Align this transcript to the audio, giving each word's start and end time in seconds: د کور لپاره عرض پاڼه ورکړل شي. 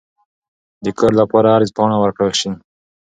د 0.83 0.85
کور 0.99 1.11
لپاره 1.21 1.47
عرض 1.55 1.69
پاڼه 1.77 1.97
ورکړل 1.99 2.33
شي. 2.41 2.51